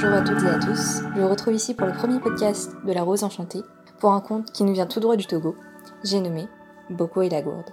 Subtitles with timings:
[0.00, 1.00] bonjour à toutes et à tous.
[1.16, 3.62] Je vous retrouve ici pour le premier podcast de La Rose Enchantée,
[3.98, 5.56] pour un conte qui nous vient tout droit du Togo.
[6.04, 6.46] J'ai nommé
[6.88, 7.70] Boko et la gourde.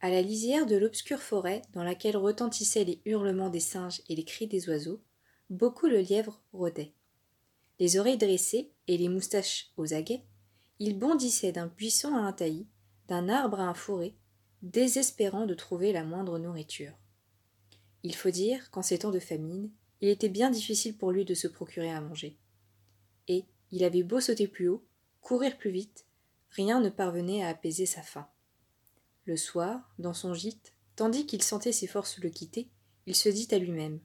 [0.00, 4.24] À la lisière de l'obscure forêt dans laquelle retentissaient les hurlements des singes et les
[4.24, 5.00] cris des oiseaux,
[5.50, 6.94] beaucoup le lièvre rôdait.
[7.80, 10.22] Les oreilles dressées et les moustaches aux aguets,
[10.78, 12.68] il bondissait d'un buisson à un taillis,
[13.08, 14.16] d'un arbre à un fourré,
[14.62, 16.92] désespérant de trouver la moindre nourriture.
[18.02, 19.70] Il faut dire qu'en ces temps de famine,
[20.00, 22.38] il était bien difficile pour lui de se procurer à manger.
[23.26, 24.84] Et il avait beau sauter plus haut,
[25.20, 26.06] courir plus vite,
[26.50, 28.28] rien ne parvenait à apaiser sa faim.
[29.24, 32.70] Le soir, dans son gîte, tandis qu'il sentait ses forces le quitter,
[33.06, 34.00] il se dit à lui-même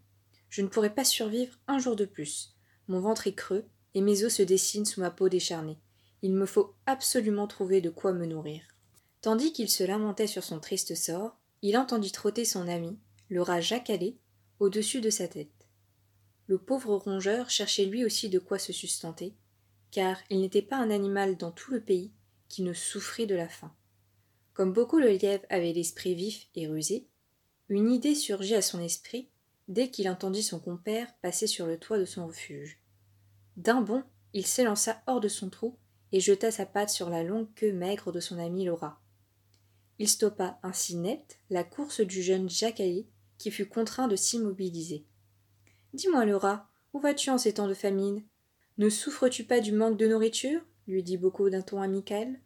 [0.49, 2.55] Je ne pourrai pas survivre un jour de plus.
[2.87, 5.77] Mon ventre est creux et mes os se dessinent sous ma peau décharnée.
[6.23, 8.63] Il me faut absolument trouver de quoi me nourrir.
[9.21, 12.97] Tandis qu'il se lamentait sur son triste sort, il entendit trotter son ami,
[13.29, 14.17] le rat jacalé,
[14.59, 15.67] au-dessus de sa tête.
[16.47, 19.35] Le pauvre rongeur cherchait lui aussi de quoi se sustenter,
[19.91, 22.11] car il n'était pas un animal dans tout le pays
[22.47, 23.73] qui ne souffrit de la faim.
[24.53, 27.05] Comme beaucoup le lièvre avait l'esprit vif et rusé,
[27.67, 29.29] une idée surgit à son esprit
[29.67, 32.79] dès qu'il entendit son compère passer sur le toit de son refuge.
[33.57, 35.77] D'un bond, il s'élança hors de son trou
[36.13, 39.01] et jeta sa patte sur la longue queue maigre de son ami rat.
[39.97, 43.05] Il stoppa ainsi net la course du jeune Jacqueline
[43.39, 45.05] qui fut contraint de s'immobiliser.
[45.93, 48.23] Dis-moi, rat, où vas-tu en ces temps de famine?
[48.77, 50.61] Ne souffres-tu pas du manque de nourriture?
[50.87, 52.39] lui dit Boko d'un ton amical.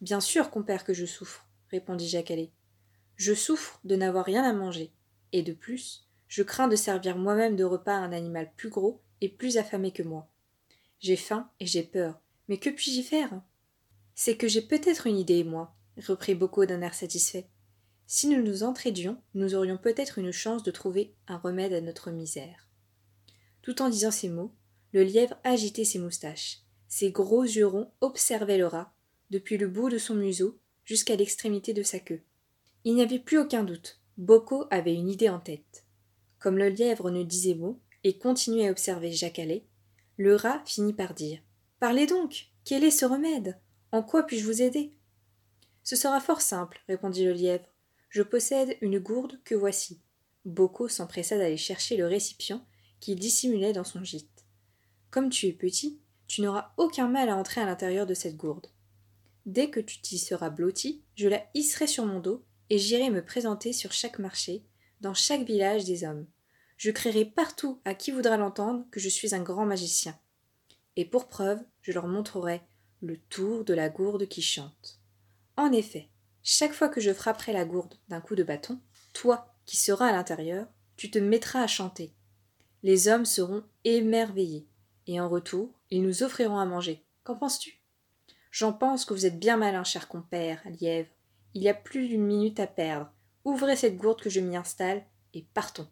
[0.00, 2.50] Bien sûr, compère, que je souffre, répondit Jacqueline.
[3.16, 4.92] Je souffre de n'avoir rien à manger,
[5.32, 9.02] et de plus, je crains de servir moi-même de repas à un animal plus gros
[9.20, 10.30] et plus affamé que moi.
[11.00, 13.40] J'ai faim et j'ai peur, mais que puis-je faire?
[14.16, 17.48] C'est que j'ai peut-être une idée, moi, reprit Boko d'un air satisfait.
[18.08, 22.10] Si nous nous entraidions, nous aurions peut-être une chance de trouver un remède à notre
[22.10, 22.68] misère.
[23.62, 24.52] Tout en disant ces mots,
[24.92, 26.62] le lièvre agitait ses moustaches.
[26.88, 28.92] Ses gros yeux ronds observaient le rat,
[29.30, 32.22] depuis le bout de son museau jusqu'à l'extrémité de sa queue.
[32.82, 34.00] Il n'y avait plus aucun doute.
[34.16, 35.84] Boko avait une idée en tête.
[36.40, 39.68] Comme le lièvre ne disait mot et continuait à observer Jacquelet,
[40.16, 41.40] le rat finit par dire
[41.80, 43.58] Parlez donc Quel est ce remède?
[43.90, 44.92] En quoi puis-je vous aider?
[45.82, 47.64] Ce sera fort simple, répondit le lièvre.
[48.10, 50.02] Je possède une gourde que voici.
[50.44, 52.66] Boko s'empressa d'aller chercher le récipient
[53.00, 54.44] qu'il dissimulait dans son gîte.
[55.08, 58.66] Comme tu es petit, tu n'auras aucun mal à entrer à l'intérieur de cette gourde.
[59.46, 63.24] Dès que tu t'y seras blotti, je la hisserai sur mon dos et j'irai me
[63.24, 64.66] présenter sur chaque marché,
[65.00, 66.26] dans chaque village des hommes.
[66.76, 70.14] Je crierai partout à qui voudra l'entendre que je suis un grand magicien
[70.96, 72.62] et pour preuve, je leur montrerai
[73.02, 74.98] le tour de la gourde qui chante.
[75.56, 76.08] En effet,
[76.42, 78.80] chaque fois que je frapperai la gourde d'un coup de bâton,
[79.12, 82.12] toi, qui seras à l'intérieur, tu te mettras à chanter.
[82.82, 84.66] Les hommes seront émerveillés,
[85.06, 87.04] et en retour, ils nous offriront à manger.
[87.24, 87.80] Qu'en penses-tu?
[88.50, 91.10] J'en pense que vous êtes bien malin, cher compère, lièvre.
[91.54, 93.12] Il y a plus d'une minute à perdre.
[93.44, 95.04] Ouvrez cette gourde que je m'y installe,
[95.34, 95.88] et partons.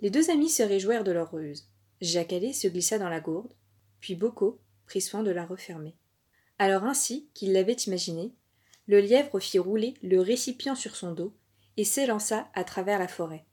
[0.00, 1.68] Les deux amis se réjouirent de leur ruse.
[2.00, 3.52] Jacquelet se glissa dans la gourde,
[4.00, 5.96] puis Boko prit soin de la refermer.
[6.58, 8.34] Alors ainsi qu'il l'avait imaginé,
[8.86, 11.34] le lièvre fit rouler le récipient sur son dos
[11.76, 13.44] et s'élança à travers la forêt.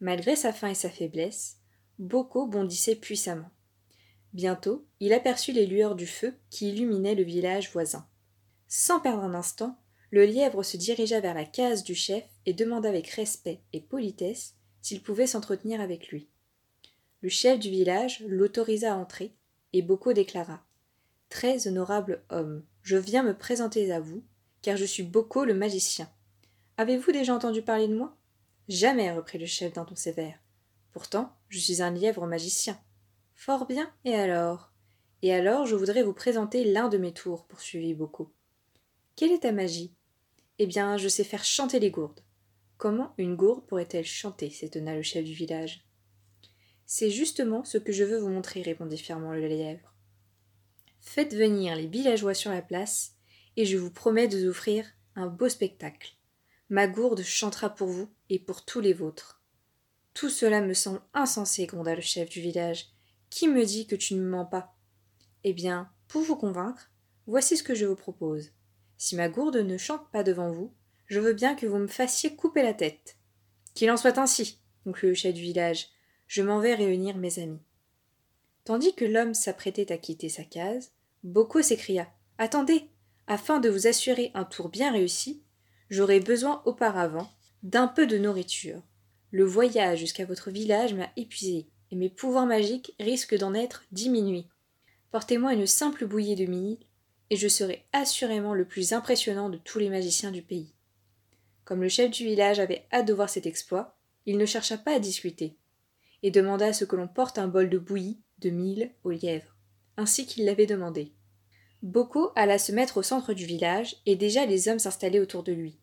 [0.00, 1.56] Malgré sa faim et sa faiblesse,
[1.98, 3.50] Boko bondissait puissamment.
[4.32, 8.06] Bientôt, il aperçut les lueurs du feu qui illuminaient le village voisin.
[8.68, 9.78] Sans perdre un instant,
[10.10, 14.54] le lièvre se dirigea vers la case du chef et demanda avec respect et politesse
[14.80, 16.28] s'il pouvait s'entretenir avec lui.
[17.20, 19.34] Le chef du village l'autorisa à entrer
[19.72, 20.64] et Boko déclara
[21.28, 24.24] Très honorable homme, je viens me présenter à vous,
[24.62, 26.08] car je suis Boko le magicien.
[26.76, 28.16] Avez-vous déjà entendu parler de moi?
[28.68, 30.38] Jamais, reprit le chef d'un ton sévère.
[30.92, 32.78] Pourtant, je suis un lièvre magicien.
[33.34, 34.72] Fort bien, et alors?
[35.22, 38.32] Et alors, je voudrais vous présenter l'un de mes tours, poursuivit Boko.
[39.16, 39.94] Quelle est ta magie?
[40.58, 42.20] Eh bien, je sais faire chanter les gourdes.
[42.76, 45.87] Comment une gourde pourrait-elle chanter s'étonna le chef du village.
[46.90, 49.94] C'est justement ce que je veux vous montrer, répondit fièrement le lièvre.
[51.00, 53.12] Faites venir les villageois sur la place,
[53.58, 56.14] et je vous promets de vous offrir un beau spectacle.
[56.70, 59.42] Ma gourde chantera pour vous et pour tous les vôtres.
[60.14, 62.86] Tout cela me semble insensé, gronda le chef du village.
[63.28, 64.74] Qui me dit que tu ne me mens pas?
[65.44, 66.90] Eh bien, pour vous convaincre,
[67.26, 68.52] voici ce que je vous propose.
[68.96, 70.72] Si ma gourde ne chante pas devant vous,
[71.04, 73.18] je veux bien que vous me fassiez couper la tête.
[73.74, 75.88] Qu'il en soit ainsi, conclut le chef du village,
[76.28, 77.62] je m'en vais réunir mes amis.
[78.64, 80.92] Tandis que l'homme s'apprêtait à quitter sa case,
[81.24, 82.84] Boko s'écria Attendez
[83.26, 85.42] Afin de vous assurer un tour bien réussi,
[85.90, 87.30] j'aurai besoin auparavant
[87.62, 88.82] d'un peu de nourriture.
[89.30, 94.46] Le voyage jusqu'à votre village m'a épuisé, et mes pouvoirs magiques risquent d'en être diminués.
[95.10, 96.78] Portez-moi une simple bouillée de mille,
[97.30, 100.72] et je serai assurément le plus impressionnant de tous les magiciens du pays.
[101.64, 104.94] Comme le chef du village avait hâte de voir cet exploit, il ne chercha pas
[104.94, 105.56] à discuter,
[106.22, 109.56] et demanda ce que l'on porte un bol de bouillie de mille au lièvre,
[109.96, 111.12] ainsi qu'il l'avait demandé.
[111.82, 115.52] Boko alla se mettre au centre du village, et déjà les hommes s'installaient autour de
[115.52, 115.78] lui.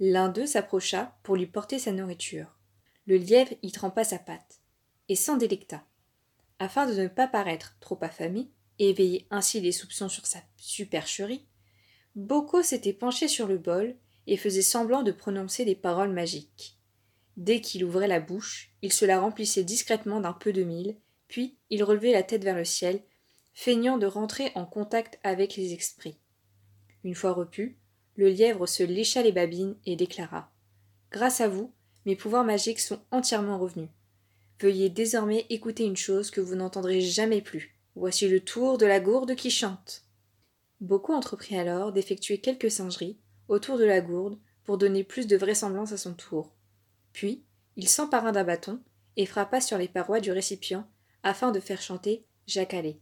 [0.00, 2.58] L'un d'eux s'approcha pour lui porter sa nourriture.
[3.06, 4.60] Le lièvre y trempa sa patte,
[5.08, 5.84] et s'en délecta.
[6.58, 11.46] Afin de ne pas paraître trop affamé, et éveiller ainsi les soupçons sur sa supercherie,
[12.14, 13.94] Boko s'était penché sur le bol
[14.26, 16.75] et faisait semblant de prononcer des paroles magiques.
[17.36, 20.96] Dès qu'il ouvrait la bouche, il se la remplissait discrètement d'un peu de mille,
[21.28, 23.02] puis il relevait la tête vers le ciel,
[23.52, 26.18] feignant de rentrer en contact avec les esprits.
[27.04, 27.78] Une fois repu,
[28.16, 30.50] le lièvre se lécha les babines et déclara
[31.10, 31.72] Grâce à vous,
[32.06, 33.90] mes pouvoirs magiques sont entièrement revenus.
[34.60, 37.78] Veuillez désormais écouter une chose que vous n'entendrez jamais plus.
[37.94, 40.04] Voici le tour de la gourde qui chante.
[40.80, 43.18] Beaucoup entreprit alors d'effectuer quelques singeries
[43.48, 46.55] autour de la gourde pour donner plus de vraisemblance à son tour.
[47.16, 47.46] Puis,
[47.76, 48.78] il s'empara d'un bâton
[49.16, 50.86] et frappa sur les parois du récipient
[51.22, 53.00] afin de faire chanter Jacalé.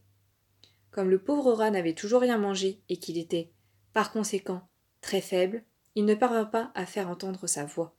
[0.93, 3.51] Comme le pauvre rat n'avait toujours rien mangé et qu'il était,
[3.93, 4.69] par conséquent,
[5.01, 5.65] très faible,
[5.97, 7.97] il ne parvint pas à faire entendre sa voix.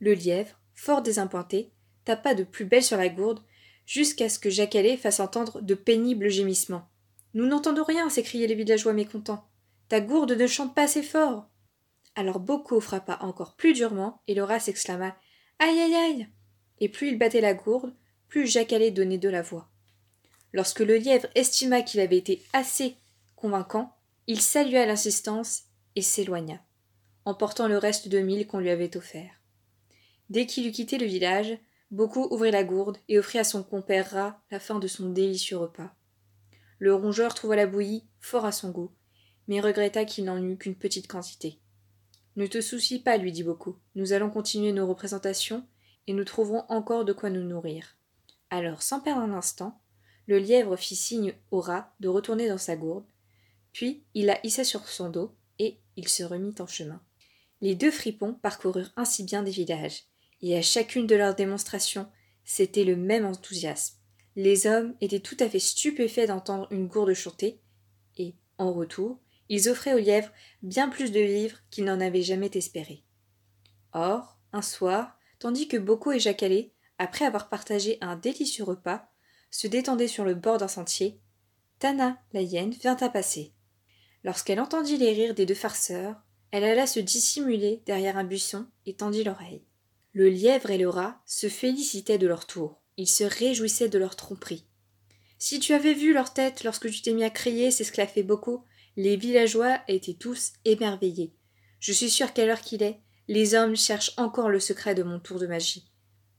[0.00, 1.74] Le lièvre, fort désappointé,
[2.06, 3.44] tapa de plus belle sur la gourde,
[3.84, 6.88] jusqu'à ce que Jacalé fasse entendre de pénibles gémissements.
[7.34, 9.46] Nous n'entendons rien, s'écriaient les villageois mécontents.
[9.90, 11.50] Ta gourde ne chante pas assez fort.
[12.14, 15.16] Alors Boko frappa encore plus durement, et le rat s'exclama
[15.58, 16.28] Aïe aïe aïe
[16.80, 17.94] Et plus il battait la gourde,
[18.28, 19.68] plus Jacalé donnait de la voix.
[20.52, 22.96] Lorsque le lièvre estima qu'il avait été assez
[23.36, 23.94] convaincant,
[24.26, 25.64] il salua l'insistance
[25.96, 26.60] et s'éloigna,
[27.24, 29.32] emportant le reste de mille qu'on lui avait offert.
[30.28, 31.58] Dès qu'il eut quitté le village,
[31.92, 35.58] Beaucoup ouvrit la gourde et offrit à son compère rat la fin de son délicieux
[35.58, 35.94] repas.
[36.78, 38.90] Le rongeur trouva la bouillie fort à son goût,
[39.46, 41.60] mais regretta qu'il n'en eût qu'une petite quantité.
[42.36, 43.76] Ne te soucie pas, lui dit Beaucoup.
[43.94, 45.66] Nous allons continuer nos représentations
[46.06, 47.96] et nous trouverons encore de quoi nous nourrir.
[48.50, 49.80] Alors, sans perdre un instant,
[50.26, 53.04] le lièvre fit signe au rat de retourner dans sa gourde,
[53.72, 57.00] puis il la hissa sur son dos et il se remit en chemin.
[57.60, 60.04] Les deux fripons parcoururent ainsi bien des villages,
[60.40, 62.08] et à chacune de leurs démonstrations,
[62.44, 63.96] c'était le même enthousiasme.
[64.34, 67.60] Les hommes étaient tout à fait stupéfaits d'entendre une gourde chanter,
[68.16, 72.50] et, en retour, ils offraient aux lièvres bien plus de vivres qu'ils n'en avaient jamais
[72.54, 73.04] espéré.
[73.92, 79.08] Or, un soir, tandis que Boko et Jacalé, après avoir partagé un délicieux repas,
[79.50, 81.20] se détendaient sur le bord d'un sentier,
[81.78, 83.52] Tana, la hyène, vint à passer.
[84.24, 86.14] Lorsqu'elle entendit les rires des deux farceurs,
[86.52, 89.64] elle alla se dissimuler derrière un buisson et tendit l'oreille.
[90.12, 92.80] Le lièvre et le rat se félicitaient de leur tour.
[92.98, 94.66] Ils se réjouissaient de leur tromperie.
[95.38, 98.64] Si tu avais vu leur tête lorsque tu t'es mis à crier, s'esclaffait beaucoup,
[98.96, 101.32] les villageois étaient tous émerveillés.
[101.80, 105.18] Je suis sûr qu'à l'heure qu'il est, les hommes cherchent encore le secret de mon
[105.18, 105.90] tour de magie.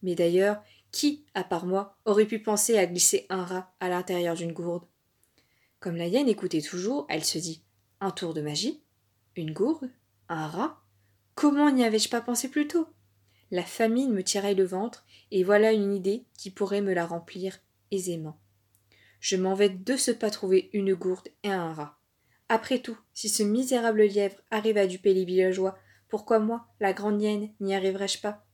[0.02, 0.62] Mais d'ailleurs,
[0.92, 4.86] qui, à part moi, aurait pu penser à glisser un rat à l'intérieur d'une gourde?
[5.80, 7.64] Comme la hyène écoutait toujours, elle se dit
[8.00, 8.84] Un tour de magie?
[9.36, 9.90] Une gourde?
[10.30, 10.82] Un rat?
[11.36, 12.88] Comment n'y avais-je pas pensé plus tôt?
[13.50, 17.58] La famine me tiraille le ventre, et voilà une idée qui pourrait me la remplir
[17.92, 18.40] aisément.
[19.20, 22.00] Je m'en vais de ce pas trouver une gourde et un rat.
[22.50, 25.78] Après tout, si ce misérable lièvre arrive à duper les villageois,
[26.10, 28.46] pourquoi moi, la grande hyène, n'y arriverais-je pas?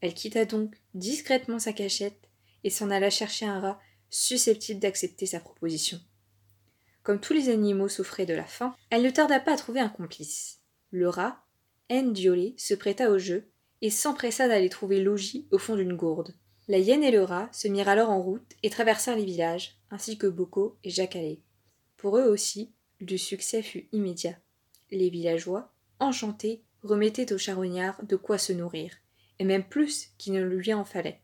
[0.00, 2.28] Elle quitta donc discrètement sa cachette
[2.62, 3.80] et s'en alla chercher un rat
[4.10, 5.98] susceptible d'accepter sa proposition.
[7.02, 9.88] Comme tous les animaux souffraient de la faim, elle ne tarda pas à trouver un
[9.88, 10.60] complice.
[10.90, 11.44] Le rat,
[11.90, 16.34] Ndiolé, se prêta au jeu et s'empressa d'aller trouver logis au fond d'une gourde.
[16.68, 20.16] La hyène et le rat se mirent alors en route et traversèrent les villages, ainsi
[20.16, 21.42] que Boko et Jacalé.
[21.98, 22.72] Pour eux aussi,
[23.10, 24.38] le succès fut immédiat.
[24.90, 28.92] Les villageois, enchantés, remettaient au charognard de quoi se nourrir,
[29.38, 31.20] et même plus qu'il ne lui en fallait.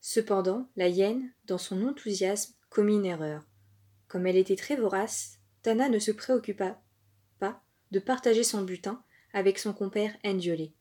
[0.00, 3.44] Cependant, la hyène, dans son enthousiasme, commit une erreur.
[4.08, 6.80] Comme elle était très vorace, Tana ne se préoccupa
[7.40, 10.72] pas de partager son butin avec son compère Ndiolé.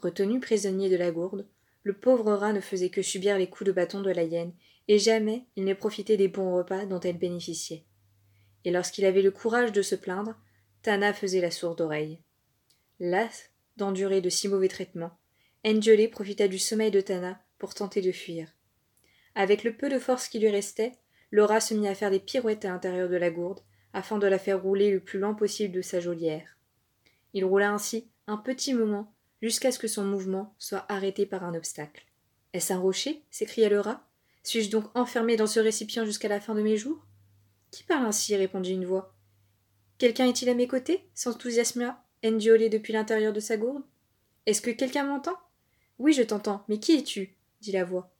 [0.00, 1.48] Retenu prisonnier de la gourde,
[1.84, 4.52] le pauvre rat ne faisait que subir les coups de bâton de la hyène,
[4.88, 7.84] et jamais il ne profitait des bons repas dont elle bénéficiait.
[8.68, 10.34] Et lorsqu'il avait le courage de se plaindre,
[10.82, 12.20] Tana faisait la sourde oreille.
[13.00, 13.48] Las
[13.78, 15.16] d'endurer de si mauvais traitements,
[15.64, 18.46] Engelé profita du sommeil de Tana pour tenter de fuir.
[19.34, 20.92] Avec le peu de force qui lui restait,
[21.30, 23.60] Laura se mit à faire des pirouettes à l'intérieur de la gourde,
[23.94, 26.58] afin de la faire rouler le plus lent possible de sa geôlière.
[27.32, 31.54] Il roula ainsi un petit moment jusqu'à ce que son mouvement soit arrêté par un
[31.54, 32.04] obstacle.
[32.52, 33.24] Est-ce un rocher?
[33.30, 34.06] s'écria le rat.
[34.42, 37.06] Suis-je donc enfermé dans ce récipient jusqu'à la fin de mes jours?
[37.70, 39.14] Qui parle ainsi répondit une voix.
[39.98, 43.82] Quelqu'un est-il à mes côtés s'enthousiasma Endiolé depuis l'intérieur de sa gourde?
[44.46, 45.36] Est-ce que quelqu'un m'entend?
[45.98, 47.36] Oui, je t'entends, mais qui es-tu?
[47.60, 48.10] dit la voix.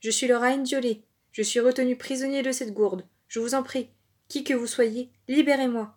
[0.00, 1.04] Je suis le rat Endiolé.
[1.32, 3.04] Je suis retenu prisonnier de cette gourde.
[3.28, 3.90] Je vous en prie,
[4.28, 5.96] qui que vous soyez, libérez-moi.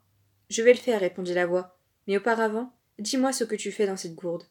[0.50, 1.78] Je vais le faire, répondit la voix.
[2.08, 4.44] Mais auparavant, dis-moi ce que tu fais dans cette gourde.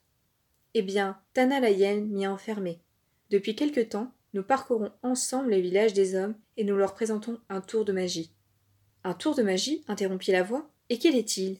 [0.75, 2.81] Eh bien, Tana la hyène m'y a enfermé.
[3.31, 7.61] Depuis quelque temps, nous parcourons ensemble les villages des hommes et nous leur présentons un
[7.61, 8.33] tour de magie.
[9.05, 10.71] Un tour de magie interrompit la voix.
[10.89, 11.59] Et quel est-il?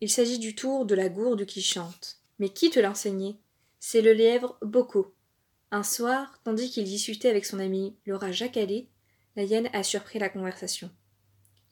[0.00, 2.18] Il s'agit du tour de la gourde qui chante.
[2.38, 3.36] Mais qui te l'a enseigné?
[3.78, 5.14] C'est le lièvre Boko.
[5.70, 8.88] Un soir, tandis qu'il discutait avec son ami le rat Jacalé,
[9.36, 10.90] la hyène a surpris la conversation.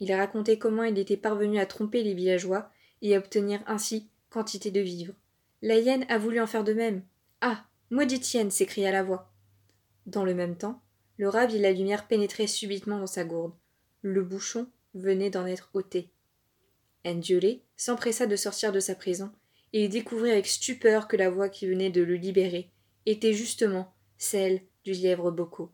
[0.01, 2.71] Il a raconté comment il était parvenu à tromper les villageois
[3.03, 5.15] et à obtenir ainsi quantité de vivres.
[5.63, 7.03] La hyène a voulu en faire de même.
[7.41, 9.33] Ah Maudite hyène s'écria la voix.
[10.07, 10.81] Dans le même temps,
[11.21, 13.55] rat vit la lumière pénétrer subitement dans sa gourde.
[14.03, 16.11] Le bouchon venait d'en être ôté.
[17.05, 19.33] Endiolé s'empressa de sortir de sa prison
[19.73, 22.71] et découvrit avec stupeur que la voix qui venait de le libérer
[23.07, 25.73] était justement celle du lièvre Boko.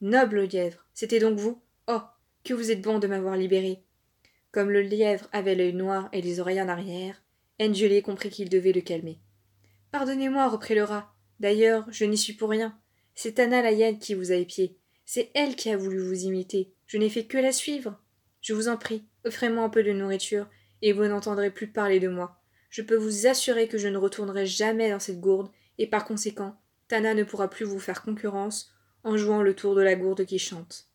[0.00, 1.60] Noble lièvre, c'était donc vous?
[1.88, 2.00] Oh,
[2.44, 3.82] que vous êtes bon de m'avoir libéré.
[4.52, 7.22] Comme le lièvre avait l'œil noir et les oreilles en arrière,
[7.60, 9.20] Endiolé comprit qu'il devait le calmer.
[9.92, 11.12] Pardonnez-moi, reprit le rat.
[11.40, 12.78] D'ailleurs, je n'y suis pour rien.
[13.14, 14.78] C'est Anna la qui vous a épié.
[15.04, 16.72] C'est elle qui a voulu vous imiter.
[16.86, 18.00] Je n'ai fait que la suivre.
[18.40, 20.48] Je vous en prie, offrez-moi un peu de nourriture,
[20.82, 22.40] et vous n'entendrez plus parler de moi.
[22.70, 26.58] Je peux vous assurer que je ne retournerai jamais dans cette gourde, et par conséquent,
[26.88, 28.72] Tana ne pourra plus vous faire concurrence
[29.04, 30.88] en jouant le tour de la gourde qui chante.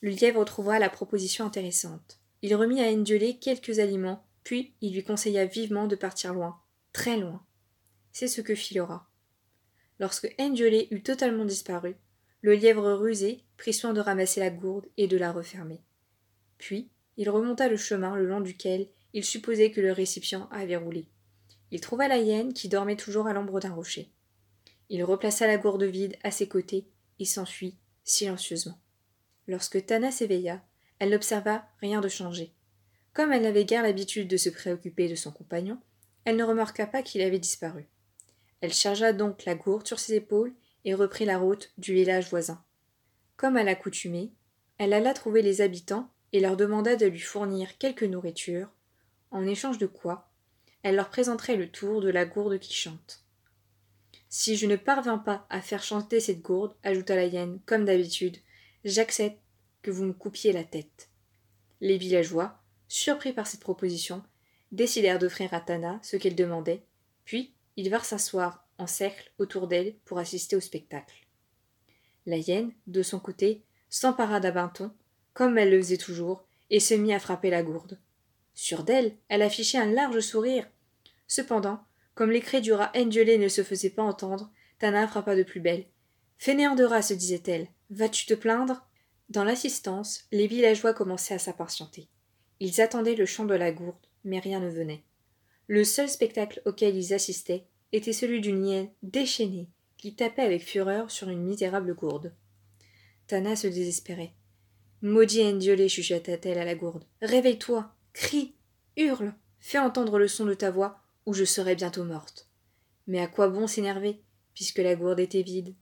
[0.00, 2.20] Le lièvre trouva la proposition intéressante.
[2.42, 6.60] Il remit à Endiolé quelques aliments, puis il lui conseilla vivement de partir loin,
[6.92, 7.44] très loin.
[8.12, 9.08] C'est ce que fit rat.
[9.98, 11.96] Lorsque Endiolé eut totalement disparu,
[12.42, 15.80] le lièvre rusé prit soin de ramasser la gourde et de la refermer.
[16.58, 21.06] Puis il remonta le chemin le long duquel il supposait que le récipient avait roulé.
[21.70, 24.10] Il trouva la hyène qui dormait toujours à l'ombre d'un rocher.
[24.88, 26.86] Il replaça la gourde vide à ses côtés
[27.18, 28.78] et s'enfuit silencieusement.
[29.48, 30.62] Lorsque Tana s'éveilla,
[30.98, 32.52] elle n'observa rien de changé.
[33.12, 35.80] Comme elle n'avait guère l'habitude de se préoccuper de son compagnon,
[36.24, 37.88] elle ne remarqua pas qu'il avait disparu.
[38.60, 40.52] Elle chargea donc la gourde sur ses épaules
[40.84, 42.62] et reprit la route du village voisin.
[43.36, 44.32] Comme à l'accoutumée,
[44.78, 48.68] elle alla trouver les habitants et leur demanda de lui fournir quelque nourriture,
[49.30, 50.30] en échange de quoi
[50.86, 53.24] elle leur présenterait le tour de la gourde qui chante.
[54.28, 58.36] Si je ne parvins pas à faire chanter cette gourde, ajouta la hyène, comme d'habitude,
[58.84, 59.40] j'accepte
[59.82, 61.10] que vous me coupiez la tête.
[61.80, 64.22] Les villageois, surpris par cette proposition,
[64.70, 66.84] décidèrent d'offrir à Tana ce qu'elle demandait,
[67.24, 71.26] puis ils vinrent s'asseoir en cercle autour d'elle pour assister au spectacle.
[72.26, 74.92] La hyène, de son côté, s'empara d'un bâton,
[75.36, 78.00] comme elle le faisait toujours, et se mit à frapper la gourde.
[78.54, 80.66] Sur d'elle, elle affichait un large sourire.
[81.26, 85.42] Cependant, comme les cris du rat Endiolé ne se faisaient pas entendre, Tana frappa de
[85.42, 85.84] plus belle.
[86.38, 88.88] Fainéant de rat, se disait-elle, vas-tu te plaindre?
[89.28, 92.08] Dans l'assistance, les villageois commençaient à s'impatienter.
[92.58, 95.04] Ils attendaient le chant de la gourde, mais rien ne venait.
[95.66, 101.10] Le seul spectacle auquel ils assistaient était celui d'une hyène déchaînée qui tapait avec fureur
[101.10, 102.34] sur une misérable gourde.
[103.26, 104.32] Tana se désespérait.
[105.06, 107.04] Maudit Endiolé, chuchota-t-elle à la gourde.
[107.22, 108.56] Réveille-toi, crie,
[108.96, 112.48] hurle, fais entendre le son de ta voix, ou je serai bientôt morte.
[113.06, 114.20] Mais à quoi bon s'énerver,
[114.52, 115.76] puisque la gourde était vide?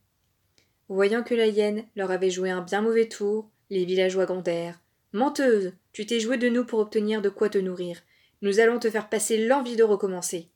[0.90, 4.78] Voyant que la hyène leur avait joué un bien mauvais tour, les villageois grondèrent.
[5.14, 8.02] Menteuse, tu t'es jouée de nous pour obtenir de quoi te nourrir.
[8.42, 10.50] Nous allons te faire passer l'envie de recommencer.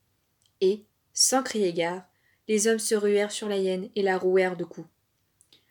[0.60, 0.84] Et,
[1.14, 2.06] sans crier gare,
[2.48, 4.88] les hommes se ruèrent sur la hyène et la rouèrent de coups.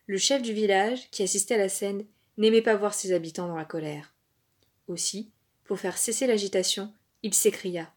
[0.07, 2.03] Le chef du village, qui assistait à la scène,
[2.37, 4.13] n'aimait pas voir ses habitants dans la colère.
[4.87, 5.31] Aussi,
[5.63, 7.93] pour faire cesser l'agitation, il s'écria.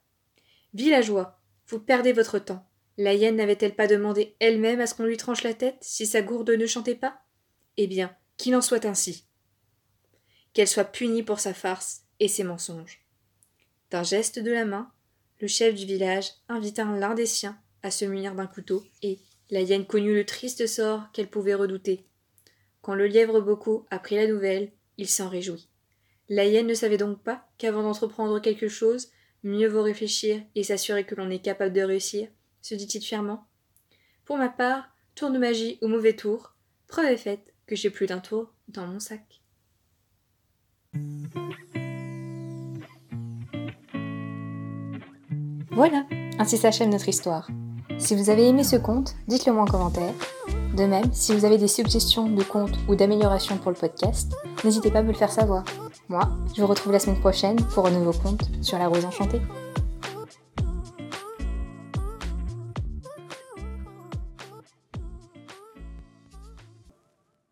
[0.75, 2.67] Villageois, vous perdez votre temps.
[2.97, 6.23] La hyène n'avait-elle pas demandé elle-même à ce qu'on lui tranche la tête si sa
[6.23, 7.21] gourde ne chantait pas?
[7.77, 9.25] Eh bien, qu'il en soit ainsi.
[10.53, 13.05] Qu'elle soit punie pour sa farce et ses mensonges.
[13.91, 14.91] D'un geste de la main,
[15.41, 19.19] le chef du village invita l'un des siens à se munir d'un couteau et
[19.51, 22.05] la hyène connut le triste sort qu'elle pouvait redouter.
[22.83, 25.69] Quand le lièvre Boko apprit la nouvelle, il s'en réjouit.
[26.29, 29.09] La hyène ne savait donc pas qu'avant d'entreprendre quelque chose,
[29.43, 32.29] mieux vaut réfléchir et s'assurer que l'on est capable de réussir,
[32.63, 33.47] se dit-il fièrement.
[34.25, 36.55] Pour ma part, tour de magie ou mauvais tour,
[36.89, 39.43] preuve est faite que j'ai plus d'un tour dans mon sac.
[45.71, 46.07] Voilà,
[46.39, 47.49] ainsi s'achève notre histoire.
[47.99, 50.15] Si vous avez aimé ce conte, dites-le moi en commentaire
[50.77, 54.33] de même, si vous avez des suggestions de contes ou d'améliorations pour le podcast,
[54.65, 55.65] n'hésitez pas à me le faire savoir.
[56.09, 59.41] Moi, je vous retrouve la semaine prochaine pour un nouveau conte sur la rose enchantée.